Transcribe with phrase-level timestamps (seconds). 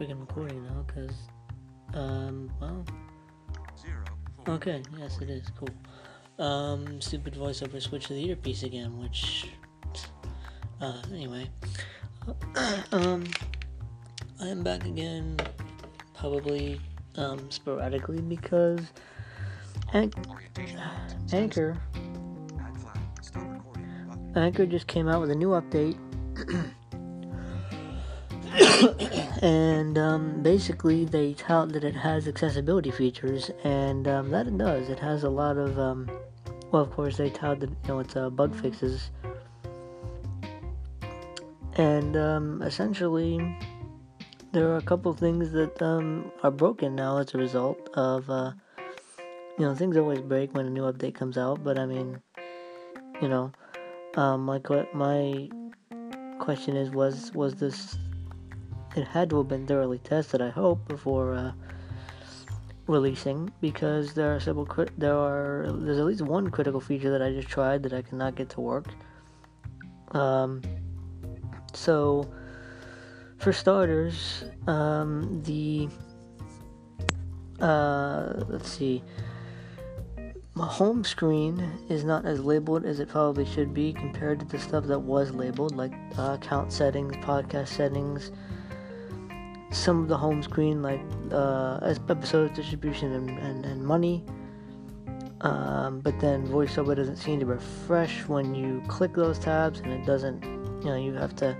[0.00, 1.14] freaking recording now, because,
[1.92, 2.82] um, well,
[3.78, 4.02] zero.
[4.48, 5.68] okay, yes it is, cool.
[6.44, 9.48] Um, stupid voiceover switch to the earpiece again, which,
[10.80, 11.50] uh, anyway,
[12.92, 13.26] um,
[14.40, 15.36] I am back again,
[16.14, 16.80] probably,
[17.16, 18.80] um, sporadically, because
[19.92, 20.14] An-
[21.32, 21.76] Anchor,
[24.34, 25.98] Anchor just came out with a new update
[29.42, 34.88] and um, basically they tout that it has accessibility features, and um, that it does.
[34.88, 36.10] It has a lot of, um,
[36.72, 39.10] well, of course they tout that you know it's uh, bug fixes,
[41.76, 43.56] and um, essentially
[44.52, 48.52] there are a couple things that um, are broken now as a result of, uh,
[49.58, 52.20] you know, things always break when a new update comes out, but I mean,
[53.22, 53.52] you know,
[54.16, 55.48] um, what my
[56.40, 57.96] question is was was this
[58.96, 61.52] it had to have been thoroughly tested, I hope, before uh,
[62.86, 64.66] releasing, because there are several.
[64.66, 68.02] Cri- there are there's at least one critical feature that I just tried that I
[68.02, 68.86] cannot get to work.
[70.12, 70.62] Um,
[71.72, 72.28] so,
[73.38, 75.88] for starters, um, the
[77.60, 79.02] uh, let's see.
[80.54, 84.58] My home screen is not as labeled as it probably should be compared to the
[84.58, 88.32] stuff that was labeled, like uh, account settings, podcast settings,
[89.70, 91.00] some of the home screen like
[91.32, 94.24] uh, episode distribution and, and, and money.
[95.42, 100.04] Um, but then voiceover doesn't seem to refresh when you click those tabs and it
[100.04, 101.56] doesn't you know you have to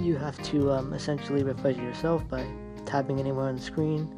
[0.00, 2.44] you have to um, essentially refresh yourself by
[2.86, 4.12] tapping anywhere on the screen.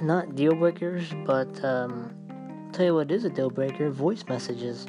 [0.00, 2.14] Not deal breakers but um,
[2.66, 4.86] I'll tell you what is a deal breaker voice messages.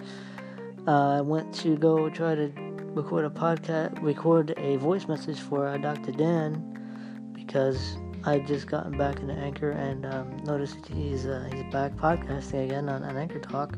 [0.87, 2.64] Uh, I went to go try to
[2.95, 6.13] record a podcast, record a voice message for uh, Dr.
[6.13, 11.91] Dan because I just gotten back into Anchor and um, noticed he's uh, he's back
[11.97, 13.77] podcasting again on, on Anchor Talk.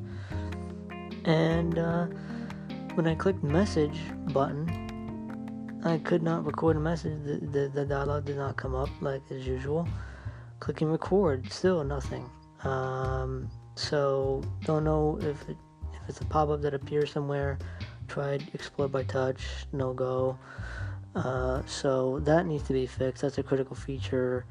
[1.25, 2.05] And uh,
[2.93, 3.99] when I clicked message
[4.31, 7.17] button, I could not record a message.
[7.25, 9.87] The, the, the dialogue did not come up like as usual.
[10.59, 12.29] Clicking record, still nothing.
[12.63, 15.57] Um, so don't know if it,
[15.93, 17.57] if it's a pop up that appears somewhere
[18.07, 19.41] tried explore by touch
[19.73, 20.37] no go.
[21.15, 23.21] Uh, so that needs to be fixed.
[23.21, 24.45] That's a critical feature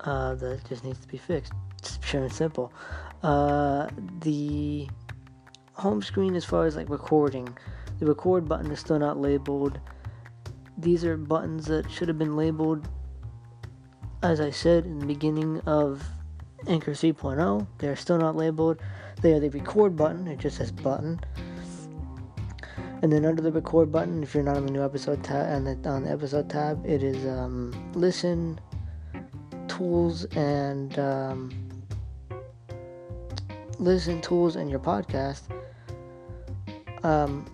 [0.00, 1.52] uh, that just needs to be fixed.
[1.78, 2.72] It's pure and simple.
[3.22, 3.88] Uh,
[4.20, 4.88] the
[5.74, 7.56] home screen as far as like recording.
[8.00, 9.78] The record button is still not labeled.
[10.76, 12.88] These are buttons that should have been labeled
[14.24, 16.02] as i said in the beginning of
[16.66, 18.80] anchor 3.0 they're still not labeled.
[19.20, 20.26] They are the record button.
[20.26, 21.20] It just says button
[23.04, 25.86] and then under the record button, if you're not on the new episode tab and
[25.86, 28.58] on the episode tab, it is um, listen,
[29.68, 31.52] tools, and um,
[33.78, 35.42] listen tools and your podcast.
[37.02, 37.44] Um,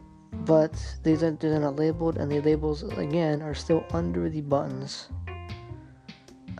[0.46, 0.72] but
[1.02, 5.08] these are they're not labeled, and the labels again are still under the buttons.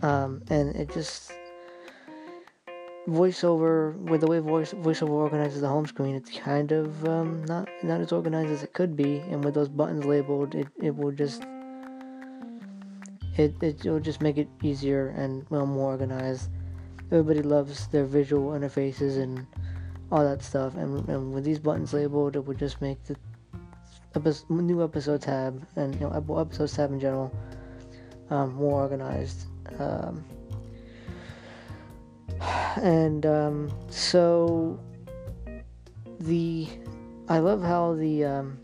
[0.03, 1.31] Um, and it just
[3.11, 7.67] voiceover with the way voice voiceover organizes the home screen it's kind of um, not
[7.83, 11.11] not as organized as it could be and with those buttons labeled it, it will
[11.11, 11.43] just
[13.37, 16.49] it, it will just make it easier and well more organized.
[17.11, 19.45] Everybody loves their visual interfaces and
[20.11, 23.15] all that stuff and, and with these buttons labeled it would just make the
[24.49, 27.33] new episode tab and you know episode tab in general
[28.29, 29.45] um, more organized
[29.79, 30.23] um,
[32.77, 34.79] and um, so
[36.19, 36.67] the
[37.27, 38.57] I love how the um,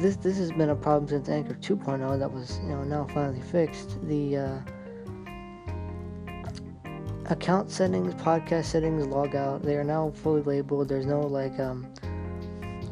[0.00, 3.40] this this has been a problem since Anchor 2.0 that was you know now finally
[3.40, 3.98] fixed.
[4.06, 4.60] The uh,
[7.26, 10.88] account settings, podcast settings, logout they are now fully labeled.
[10.88, 11.86] There's no like um,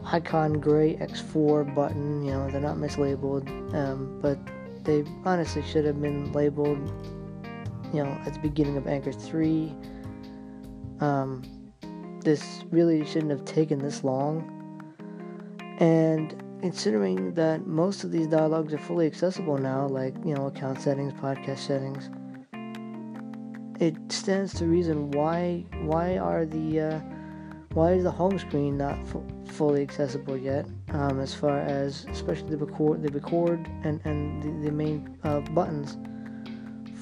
[0.05, 2.25] icon gray X4 button.
[2.25, 4.39] You know they're not mislabeled, um, but
[4.85, 6.79] they honestly should have been labeled.
[7.93, 9.75] You know at the beginning of Anchor 3
[11.01, 11.43] um,
[12.23, 14.53] this really shouldn't have taken this long.
[15.79, 20.81] And considering that most of these dialogues are fully accessible now, like, you know, account
[20.81, 22.11] settings, podcast settings,
[23.81, 27.01] it stands to reason why why are the uh,
[27.75, 32.51] why is the home screen not f- fully accessible yet um, as far as especially
[32.51, 35.99] the record the record and and the, the main uh, buttons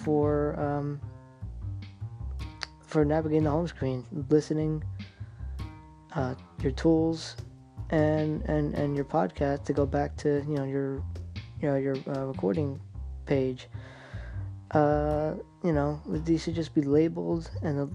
[0.03, 1.01] for um,
[2.95, 4.81] for navigating the home screen, listening,
[6.15, 7.37] uh, your tools,
[7.91, 11.03] and and and your podcast to go back to you know your
[11.61, 12.81] you know your uh, recording
[13.27, 13.69] page.
[14.71, 17.87] Uh, you know, these should just be labeled and the,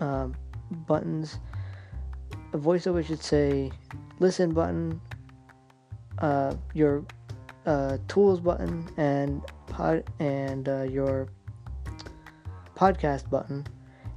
[0.00, 0.28] the uh,
[0.88, 1.38] buttons.
[2.52, 3.70] A voiceover should say
[4.18, 5.00] listen button,
[6.18, 7.04] uh, your
[7.64, 11.28] uh, tools button, and pod and uh, your
[12.78, 13.66] podcast button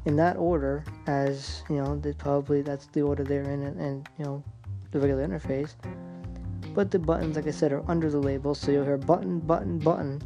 [0.05, 4.09] in that order as you know they probably that's the order they're in and, and,
[4.17, 4.43] you know
[4.91, 5.75] the regular interface.
[6.73, 8.53] But the buttons like i said are under the label.
[8.53, 10.21] So you'll hear button button button.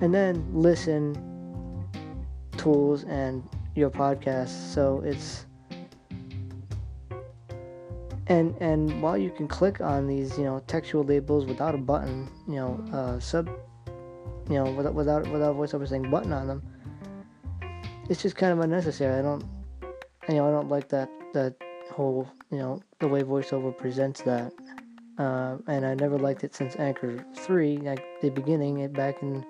[0.00, 1.14] And then listen
[2.56, 4.74] tools and your podcast.
[4.74, 5.46] So it's
[8.26, 12.28] and and while you can click on these you know textual labels without a button
[12.48, 13.48] you know uh, sub
[14.48, 16.62] you know without without without voiceover saying button on them
[18.08, 19.18] it's just kind of unnecessary.
[19.18, 19.44] I don't,
[20.28, 21.54] you know, I don't like that that
[21.92, 24.52] whole, you know, the way voiceover presents that.
[25.18, 29.44] Uh, and I never liked it since Anchor three, like the beginning, it back in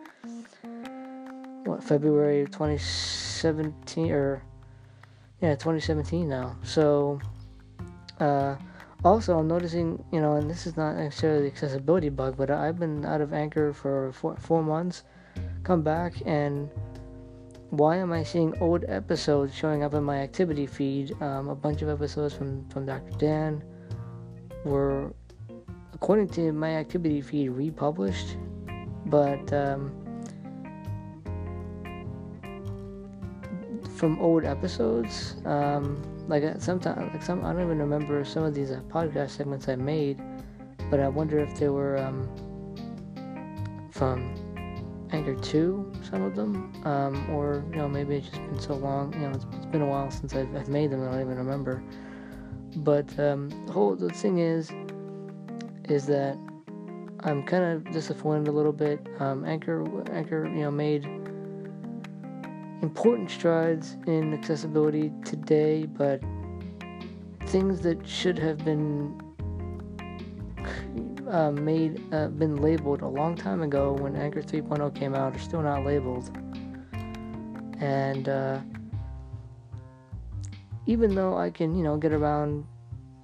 [1.64, 4.42] what February of 2017 or
[5.42, 6.56] yeah, 2017 now.
[6.62, 7.20] So,
[8.20, 8.56] uh,
[9.04, 12.78] also I'm noticing, you know, and this is not necessarily the accessibility bug, but I've
[12.78, 15.04] been out of Anchor for four, four months.
[15.64, 16.70] Come back and
[17.70, 21.20] why am I seeing old episodes showing up in my activity feed?
[21.20, 23.10] Um, a bunch of episodes from, from Dr.
[23.18, 23.62] Dan
[24.64, 25.12] were,
[25.92, 28.36] according to my activity feed, republished,
[29.06, 29.90] but um,
[33.96, 38.54] from old episodes, um, like uh, sometimes, like some, I don't even remember some of
[38.54, 40.20] these uh, podcast segments I made,
[40.90, 42.28] but I wonder if they were um,
[43.90, 44.34] from
[45.12, 49.12] Anchor 2, some of them, um, or you know maybe it's just been so long.
[49.14, 51.02] You know, it's, it's been a while since I've, I've, made them.
[51.02, 51.82] I don't even remember.
[52.76, 54.70] But um, the whole the thing is,
[55.84, 56.36] is that
[57.20, 59.06] I'm kind of disappointed a little bit.
[59.20, 61.04] Um, Anchor Anchor you know made
[62.82, 66.20] important strides in accessibility today, but
[67.46, 69.20] things that should have been
[71.28, 75.38] uh, made uh, been labeled a long time ago when Anchor 3.0 came out are
[75.38, 76.36] still not labeled.
[77.78, 78.60] And uh,
[80.86, 82.64] even though I can, you know, get around,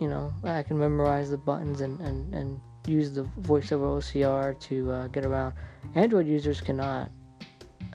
[0.01, 4.91] you know, I can memorize the buttons and, and, and use the voiceover OCR to
[4.91, 5.55] uh, get around,
[5.95, 7.11] Android users cannot.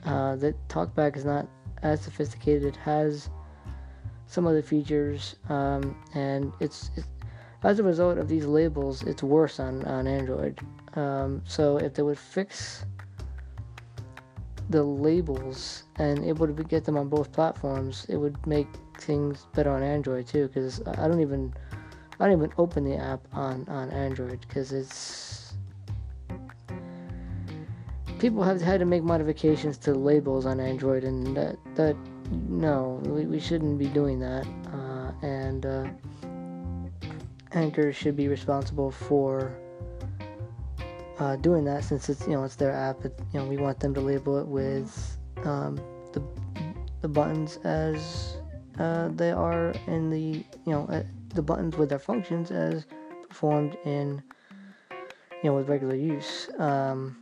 [0.04, 1.46] Uh, the TalkBack is not
[1.82, 2.64] as sophisticated.
[2.64, 3.30] It has
[4.26, 7.06] some other features, um, and it's, it's
[7.62, 10.58] as a result of these labels, it's worse on, on Android.
[10.94, 12.84] Um, so if they would fix
[14.70, 18.68] the labels and able to get them on both platforms, it would make
[18.98, 20.48] things better on Android too.
[20.48, 21.52] Because I don't even
[22.20, 25.54] I don't even open the app on on Android because it's
[28.18, 31.96] people have had to make modifications to labels on Android, and that that
[32.30, 34.46] no, we, we shouldn't be doing that.
[34.72, 35.86] Uh, and uh,
[37.58, 39.58] Anchor should be responsible for
[41.18, 43.04] uh, doing that since it's you know it's their app.
[43.04, 45.74] It, you know we want them to label it with um,
[46.12, 46.22] the
[47.00, 48.36] the buttons as
[48.78, 51.02] uh, they are in the you know uh,
[51.34, 52.86] the buttons with their functions as
[53.28, 54.22] performed in
[55.42, 56.48] you know with regular use.
[56.60, 57.16] Um,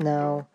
[0.00, 0.48] now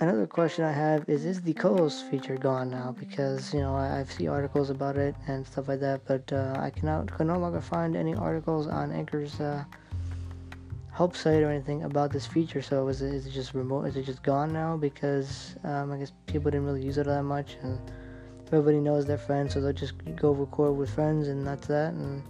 [0.00, 2.94] another question I have is is the co-host feature gone now?
[2.98, 6.56] Because you know I, have seen articles about it and stuff like that, but uh,
[6.58, 9.64] I cannot can no longer find any articles on Anchor's uh,
[10.92, 12.62] help site or anything about this feature.
[12.62, 13.84] So is it, is it just remote?
[13.86, 14.76] Is it just gone now?
[14.76, 17.78] Because um, I guess people didn't really use it that much, and
[18.46, 21.92] everybody knows their friends, so they'll just go record with friends, and that's that.
[21.92, 22.22] And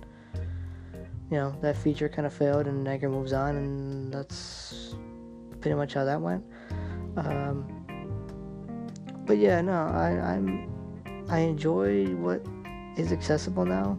[1.30, 4.96] you know that feature kind of failed, and Anchor moves on, and that's
[5.60, 6.44] pretty much how that went.
[7.17, 7.67] Um,
[9.26, 10.71] but yeah, no, I, I'm
[11.29, 12.45] I enjoy what
[12.97, 13.99] is accessible now.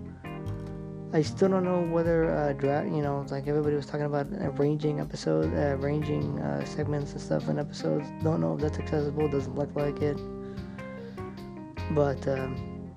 [1.13, 5.47] I still don't know whether uh, you know, like everybody was talking about arranging episodes,
[5.53, 8.07] uh, arranging uh, segments and stuff in episodes.
[8.23, 9.27] Don't know if that's accessible.
[9.27, 10.17] Doesn't look like it.
[11.91, 12.91] But um,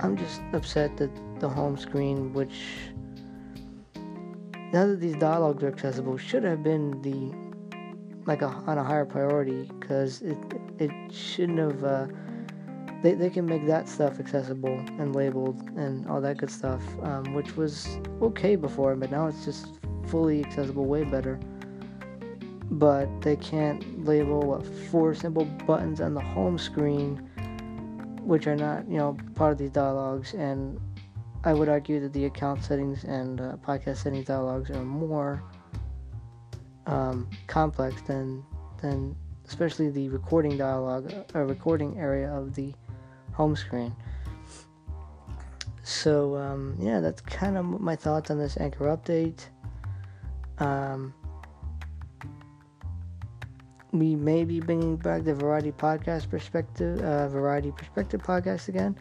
[0.00, 2.60] I'm just upset that the home screen, which
[4.72, 7.41] now that these dialogues are accessible, should have been the
[8.26, 10.38] like a, on a higher priority because it
[10.78, 11.84] it shouldn't have.
[11.84, 12.06] Uh,
[13.02, 17.34] they they can make that stuff accessible and labeled and all that good stuff, um,
[17.34, 19.66] which was okay before, but now it's just
[20.06, 21.40] fully accessible, way better.
[22.70, 27.16] But they can't label what four simple buttons on the home screen,
[28.22, 30.80] which are not you know part of these dialogues, and
[31.44, 35.42] I would argue that the account settings and uh, podcast settings dialogues are more
[36.86, 38.44] um, complex than
[38.80, 42.72] than especially the recording dialogue or uh, recording area of the
[43.32, 43.94] home screen.
[45.82, 49.46] So um, yeah, that's kind of my thoughts on this Anchor update.
[50.58, 51.12] Um,
[53.92, 58.96] we may be bringing back the Variety Podcast Perspective, uh, Variety Perspective podcast again.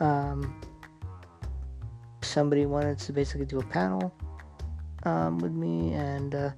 [0.00, 0.60] Um,
[2.22, 4.12] somebody wanted to basically do a panel
[5.04, 6.50] um, with me, and uh,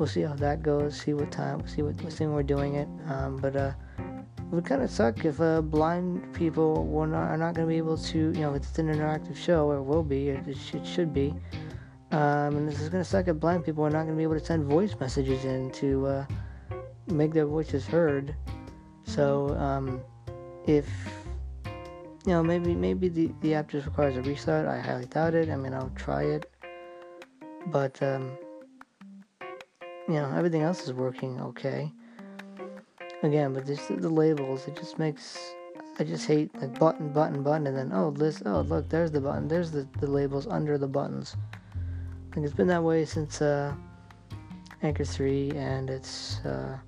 [0.00, 0.98] we'll see how that goes.
[0.98, 2.88] See what time, see what see when we're doing it.
[3.06, 7.36] Um, but uh, it would kind of suck if uh, blind people will not, are
[7.36, 10.02] not going to be able to, you know, it's an interactive show, or it will
[10.02, 11.34] be, it, it should be.
[12.10, 14.24] Um, and this is going to suck if blind people are not going to be
[14.24, 16.26] able to send voice messages in to uh,
[17.06, 18.34] make their voices heard.
[19.04, 20.00] So, um,
[20.66, 20.88] if
[22.26, 24.66] you know, maybe maybe the, the app just requires a restart.
[24.66, 25.48] I highly doubt it.
[25.48, 26.50] I mean, I'll try it,
[27.66, 28.36] but um,
[30.10, 31.92] you know, everything else is working okay.
[33.22, 34.66] Again, but this the labels.
[34.66, 35.38] It just makes
[35.98, 39.20] I just hate like button, button, button, and then oh this oh look there's the
[39.20, 39.46] button.
[39.46, 41.36] There's the, the labels under the buttons.
[42.34, 43.74] And it's been that way since uh,
[44.82, 46.78] Anchor three, and it's uh,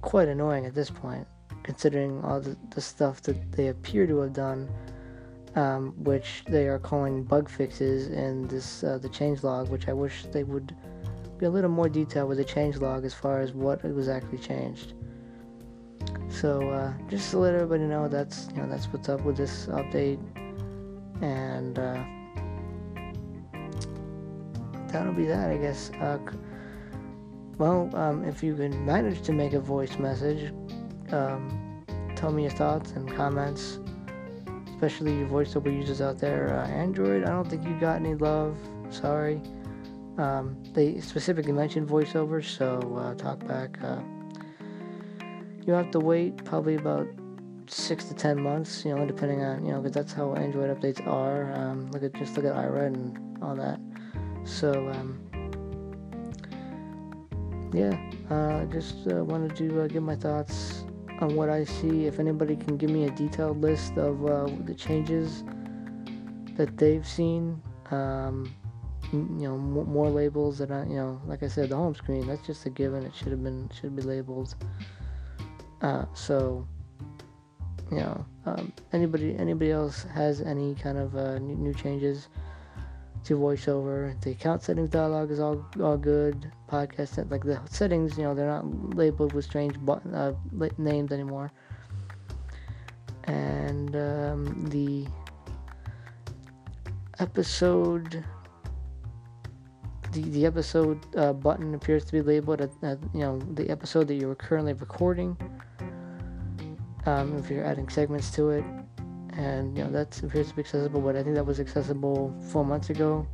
[0.00, 1.26] quite annoying at this point,
[1.62, 4.68] considering all the, the stuff that they appear to have done,
[5.54, 9.92] um, which they are calling bug fixes in this uh, the change log, which I
[9.92, 10.74] wish they would
[11.42, 14.94] a little more detailed with the change log as far as what was actually changed.
[16.28, 19.66] So uh, just to let everybody know that's you know that's what's up with this
[19.66, 20.18] update,
[21.20, 22.02] and uh,
[24.88, 25.90] that'll be that I guess.
[26.00, 26.18] Uh,
[27.58, 30.52] well, um, if you can manage to make a voice message,
[31.12, 31.84] um,
[32.16, 33.78] tell me your thoughts and comments,
[34.70, 36.58] especially you voiceover users out there.
[36.58, 38.56] Uh, Android, I don't think you got any love.
[38.90, 39.40] Sorry.
[40.18, 43.78] Um, they specifically mentioned voiceovers, so uh, talk back.
[43.82, 44.00] Uh,
[45.66, 47.06] you have to wait probably about
[47.66, 51.06] six to ten months, you know, depending on, you know, because that's how Android updates
[51.06, 51.52] are.
[51.52, 53.80] Um, look at just look at Ira and all that.
[54.44, 55.18] So, um,
[57.72, 60.84] yeah, uh, just uh, wanted to uh, give my thoughts
[61.20, 62.06] on what I see.
[62.06, 65.44] If anybody can give me a detailed list of uh, the changes
[66.56, 68.52] that they've seen, um,
[69.12, 72.46] you know, more labels that I, you know, like I said, the home screen that's
[72.46, 73.04] just a given.
[73.04, 74.54] It should have been should be labeled.
[75.80, 76.66] Uh, so,
[77.90, 82.28] you know, um, anybody anybody else has any kind of uh, new, new changes?
[83.24, 84.20] to voiceover.
[84.22, 86.50] The account settings dialog is all all good.
[86.68, 90.34] Podcast like the settings, you know, they're not labeled with strange button, uh,
[90.78, 91.52] names anymore.
[93.24, 95.06] And um, the
[97.20, 98.24] episode,
[100.12, 104.08] the the episode uh, button appears to be labeled at, at, you know the episode
[104.08, 105.36] that you are currently recording.
[107.04, 108.64] Um, if you're adding segments to it,
[109.36, 112.64] and you know that appears to be accessible but i think that was accessible four
[112.64, 113.26] months ago.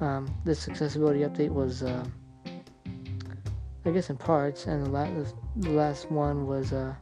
[0.00, 2.04] Um, this accessibility update was uh,
[3.86, 6.94] i guess in parts and the last, the last one was uh,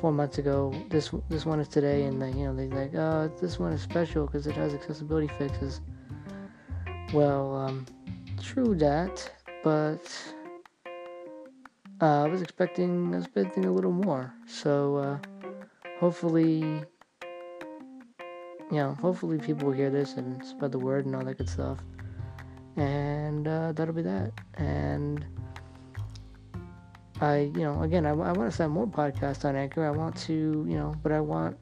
[0.00, 0.72] four months ago.
[0.90, 3.80] This this one is today and they, you know they like oh this one is
[3.80, 5.80] special because it has accessibility fixes.
[7.12, 7.86] Well um,
[8.42, 9.30] true that
[9.64, 10.34] but
[12.00, 15.18] uh, i was expecting i was expecting a little more so uh,
[15.98, 16.84] hopefully
[18.70, 21.48] you know, hopefully people will hear this and spread the word and all that good
[21.48, 21.78] stuff.
[22.76, 24.32] And uh, that'll be that.
[24.54, 25.24] And
[27.20, 29.86] I, you know, again, I, I want to start more podcasts on Anchor.
[29.86, 30.32] I want to,
[30.68, 31.56] you know, but I want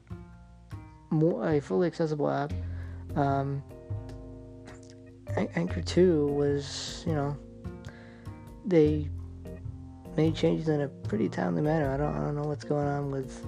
[1.11, 2.53] more a fully accessible app.
[3.15, 3.63] Um,
[5.37, 7.37] Anchor 2 was, you know,
[8.65, 9.09] they
[10.15, 11.91] made changes in a pretty timely manner.
[11.91, 13.45] I don't, I don't know what's going on with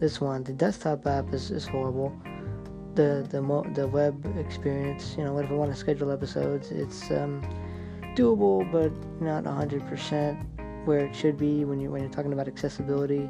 [0.00, 0.42] this one.
[0.44, 2.12] The desktop app is, is horrible
[2.94, 5.14] the the mo- the web experience.
[5.16, 7.42] You know, if I want to schedule episodes, it's um,
[8.14, 13.28] doable, but not 100% where it should be when you when you're talking about accessibility.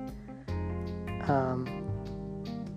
[1.29, 1.67] Um,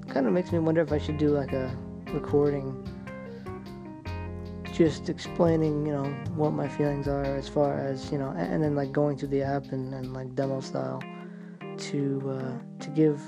[0.10, 1.76] kind of makes me wonder if I should do like a
[2.12, 2.88] recording,
[4.74, 8.64] just explaining, you know, what my feelings are as far as you know, and, and
[8.64, 11.02] then like going through the app and, and like demo style
[11.78, 13.22] to uh, to give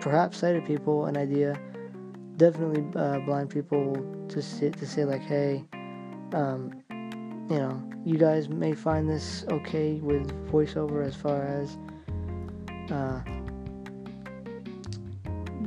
[0.00, 1.58] perhaps sighted people an idea.
[2.36, 3.94] Definitely uh, blind people
[4.28, 5.64] to say, to say like, hey,
[6.32, 6.82] um,
[7.50, 11.76] you know, you guys may find this okay with voiceover as far as
[12.90, 13.20] uh,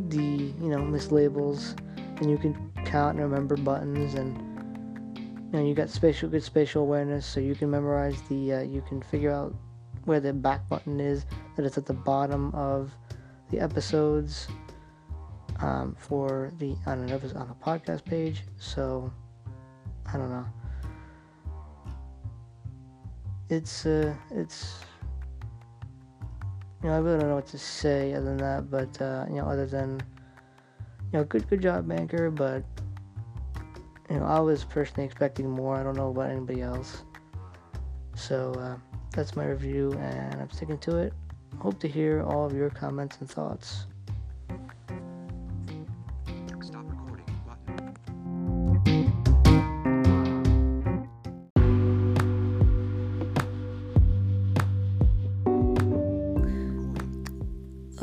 [0.09, 1.79] the you know mislabels,
[2.19, 4.42] and you can count and remember buttons and
[5.53, 8.81] you know you got spatial good spatial awareness, so you can memorize the uh, you
[8.81, 9.53] can figure out
[10.05, 12.91] where the back button is that it's at the bottom of
[13.51, 14.47] the episodes
[15.59, 18.41] um, for the on an episode on a podcast page.
[18.57, 19.13] So
[20.11, 20.45] I don't know.
[23.49, 24.79] It's uh, it's
[26.81, 29.35] you know I really don't know what to say other than that, but uh, you
[29.35, 30.01] know other than
[31.11, 32.63] you know good good job, Anchor, but
[34.09, 35.75] you know I was personally expecting more.
[35.75, 37.03] I don't know about anybody else.
[38.15, 38.77] So uh,
[39.11, 41.13] that's my review, and I'm sticking to it.
[41.59, 43.85] Hope to hear all of your comments and thoughts.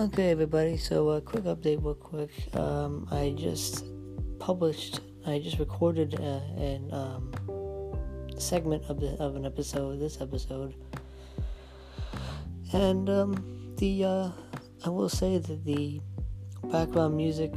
[0.01, 0.79] Okay, everybody.
[0.79, 2.31] So, a uh, quick update, real quick.
[2.57, 3.85] Um, I just
[4.39, 7.33] published, I just recorded a, an um,
[8.39, 10.75] segment of the of an episode, this episode,
[12.73, 14.31] and um, the uh,
[14.85, 16.01] I will say that the
[16.65, 17.53] background music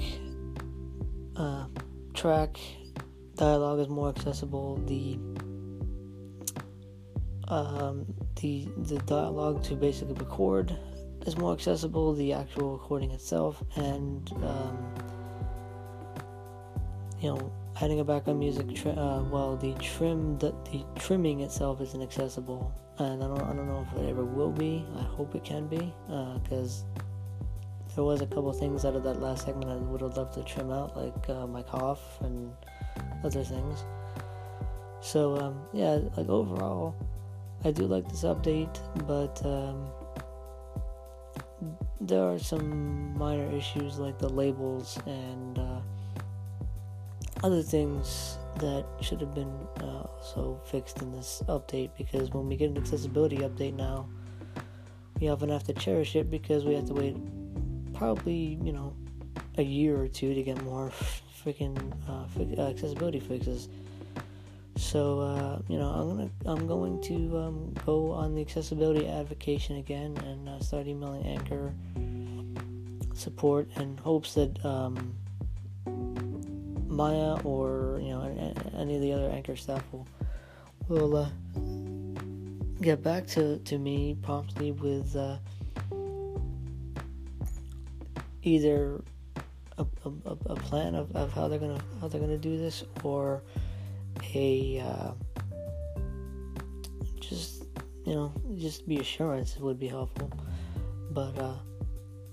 [1.38, 1.68] uh,
[2.14, 2.58] track
[3.36, 4.78] dialogue is more accessible.
[4.86, 5.18] The
[7.48, 8.06] um,
[8.42, 10.78] the the dialogue to basically record
[11.26, 14.94] is more accessible, the actual recording itself, and um,
[17.24, 17.52] you know,
[17.82, 18.76] adding a background music.
[18.76, 23.54] Tri- uh, well, the trim, the, the trimming itself isn't accessible, and I don't, I
[23.54, 24.86] don't know if it ever will be.
[24.98, 25.94] I hope it can be,
[26.44, 27.02] because uh,
[27.96, 30.44] there was a couple things out of that last segment I would have loved to
[30.44, 32.52] trim out, like uh, my cough and
[33.24, 33.86] other things.
[35.00, 36.94] So um, yeah, like overall,
[37.64, 39.88] I do like this update, but um,
[42.02, 45.73] there are some minor issues like the labels and uh,
[47.44, 52.56] other things that should have been uh, also fixed in this update because when we
[52.56, 54.08] get an accessibility update now,
[55.20, 57.16] we often have to cherish it because we have to wait
[57.94, 58.96] probably, you know,
[59.58, 60.92] a year or two to get more
[61.44, 63.68] freaking uh, uh, accessibility fixes.
[64.76, 69.78] So uh, you know, I'm gonna I'm going to um, go on the accessibility advocacy
[69.78, 71.74] again and uh, start emailing Anchor
[73.14, 75.16] support in hopes that um,
[76.94, 80.08] Maya or you know any of the other Anchor staff will
[80.88, 81.30] will uh,
[82.82, 85.38] get back to, to me promptly with uh,
[88.44, 89.02] either
[89.78, 90.10] a, a,
[90.48, 93.42] a, plan of, of how they're gonna how they're gonna do this or
[94.36, 95.12] a uh,
[97.20, 97.64] just
[98.06, 100.32] you know just be assurance would be helpful.
[101.12, 101.56] But uh,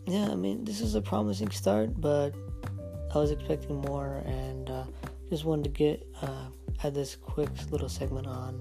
[0.07, 2.35] yeah i mean this is a promising start but
[3.14, 4.85] i was expecting more and uh,
[5.29, 6.46] just wanted to get uh,
[6.85, 8.61] add this quick little segment on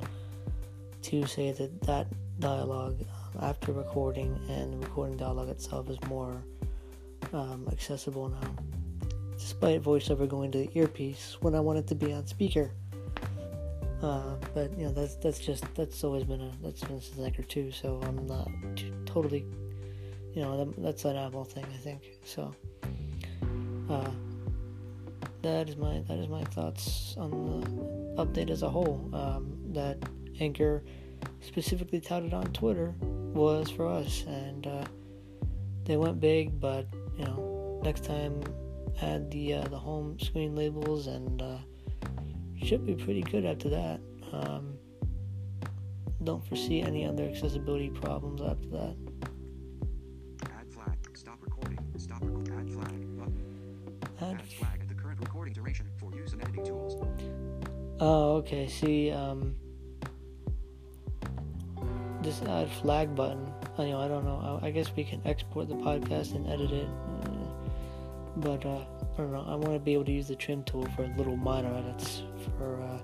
[1.01, 2.07] to say that that
[2.39, 6.43] dialogue um, after recording and recording dialogue itself is more
[7.33, 8.55] um, accessible now
[9.37, 12.71] despite voiceover going to the earpiece when i want it to be on speaker
[14.01, 17.43] uh, but you know that's that's just that's always been a that's been since Anchor
[17.43, 18.49] two, so I'm not
[19.05, 19.45] totally,
[20.33, 22.03] you know, that, that's an Apple thing I think.
[22.23, 22.55] So,
[23.89, 24.09] uh,
[25.41, 29.09] that is my that is my thoughts on the update as a whole.
[29.13, 29.97] Um, that
[30.39, 30.83] Anchor
[31.41, 34.85] specifically touted on Twitter was for us, and uh,
[35.85, 38.41] they went big, but you know, next time
[39.01, 41.57] add the uh, the home screen labels and uh,
[42.63, 43.99] should be pretty good after that.
[44.31, 44.77] Um,
[46.23, 48.95] don't foresee any other accessibility problems after that.
[57.99, 58.67] Oh, okay.
[58.67, 59.55] See, um,
[62.21, 63.51] this add flag button.
[63.77, 63.99] I know.
[63.99, 64.59] I don't know.
[64.61, 66.87] I, I guess we can export the podcast and edit it,
[68.37, 68.79] but uh,
[69.13, 69.45] I don't know.
[69.47, 72.23] I want to be able to use the trim tool for little minor edits
[72.57, 72.99] for uh,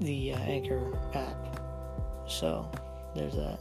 [0.00, 1.60] the uh, Anchor app.
[2.28, 2.70] So
[3.14, 3.58] there's that.